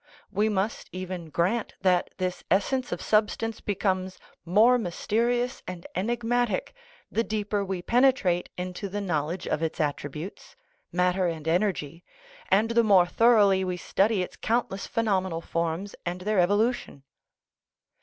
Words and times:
We 0.31 0.49
must 0.49 0.89
even 0.91 1.29
grant 1.29 1.75
that 1.81 2.09
this 2.17 2.43
essence 2.49 2.91
of 2.91 3.03
substance 3.03 3.61
be 3.61 3.75
comes 3.75 4.17
more 4.43 4.79
mysterious 4.79 5.61
and 5.67 5.85
enigmatic 5.93 6.73
the 7.11 7.23
deeper 7.23 7.63
we 7.63 7.83
penetrate 7.83 8.49
into 8.57 8.89
the 8.89 8.99
knowledge 8.99 9.45
of 9.47 9.61
its 9.61 9.79
attributes, 9.79 10.55
matter 10.91 11.27
and 11.27 11.47
energy, 11.47 12.03
and 12.49 12.71
the 12.71 12.83
more 12.83 13.05
thoroughly 13.05 13.63
we 13.63 13.77
study 13.77 14.23
its 14.23 14.37
countless 14.37 14.87
phenomenal 14.87 15.39
forms 15.39 15.93
and 16.03 16.21
their 16.21 16.39
evolution. 16.39 17.03